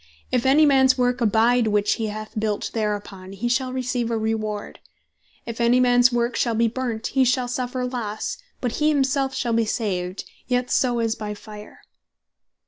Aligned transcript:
If 0.31 0.47
any 0.47 0.65
mans 0.65 0.97
work 0.97 1.21
abide, 1.21 1.67
which 1.67 1.93
he 2.01 2.07
hath 2.07 2.31
built 2.39 2.71
thereupon, 2.73 3.33
he 3.33 3.47
shall 3.47 3.71
receive 3.71 4.09
a 4.09 4.17
reward: 4.17 4.79
If 5.45 5.61
any 5.61 5.79
mans 5.79 6.11
work 6.11 6.35
shall 6.35 6.55
bee 6.55 6.67
burnt, 6.67 7.05
he 7.13 7.23
shall 7.23 7.47
suffer 7.47 7.85
losse; 7.85 8.39
but 8.61 8.77
he 8.77 8.89
himself 8.89 9.35
shall 9.35 9.53
be 9.53 9.65
saved, 9.65 10.23
yet 10.47 10.71
so 10.71 10.97
as 10.97 11.13
by 11.13 11.35
fire." 11.35 11.81